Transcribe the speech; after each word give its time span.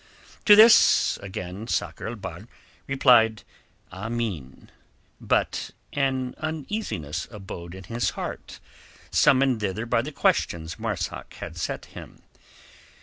To 0.45 0.55
this 0.55 1.19
again 1.21 1.67
Sakr 1.67 2.07
el 2.07 2.15
Bahr 2.15 2.47
replied 2.87 3.43
"Ameen," 3.91 4.71
but 5.19 5.69
an 5.93 6.33
uneasiness 6.39 7.27
abode 7.29 7.75
in 7.75 7.83
his 7.83 8.09
heart 8.17 8.59
summoned 9.11 9.59
thither 9.59 9.85
by 9.85 10.01
the 10.01 10.11
questions 10.11 10.79
Marzak 10.79 11.35
had 11.35 11.55
set 11.55 11.85
him. 11.85 12.23